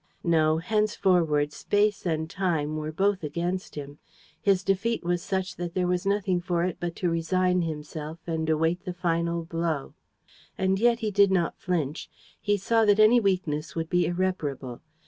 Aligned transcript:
No, 0.23 0.57
henceforward 0.57 1.53
space 1.53 2.07
and 2.07 2.27
time 2.27 2.75
were 2.75 2.91
both 2.91 3.23
against 3.23 3.75
him. 3.75 3.99
His 4.41 4.63
defeat 4.63 5.03
was 5.03 5.21
such 5.21 5.57
that 5.57 5.75
there 5.75 5.85
was 5.85 6.07
nothing 6.07 6.41
for 6.41 6.63
it 6.63 6.77
but 6.79 6.95
to 6.95 7.09
resign 7.11 7.61
himself 7.61 8.17
and 8.25 8.49
await 8.49 8.83
the 8.83 8.93
final 8.95 9.45
blow. 9.45 9.93
And 10.57 10.79
yet 10.79 11.01
he 11.01 11.11
did 11.11 11.29
not 11.31 11.59
flinch. 11.59 12.09
He 12.41 12.57
saw 12.57 12.83
that 12.85 12.99
any 12.99 13.19
weakness 13.19 13.75
would 13.75 13.91
be 13.91 14.07
irreparable. 14.07 14.81